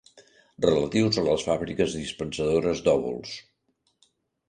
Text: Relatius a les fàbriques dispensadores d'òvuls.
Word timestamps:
Relatius 0.65 1.19
a 1.19 1.27
les 1.27 1.45
fàbriques 1.51 1.99
dispensadores 2.01 2.85
d'òvuls. 2.89 3.39